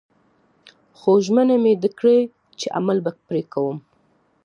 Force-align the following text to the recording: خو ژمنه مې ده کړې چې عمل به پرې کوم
خو 0.97 1.11
ژمنه 1.25 1.55
مې 1.63 1.73
ده 1.81 1.89
کړې 1.99 2.19
چې 2.59 2.67
عمل 2.77 2.97
به 3.05 3.11
پرې 3.27 3.41
کوم 3.53 3.77